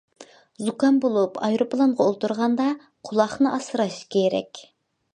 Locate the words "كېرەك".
4.17-4.69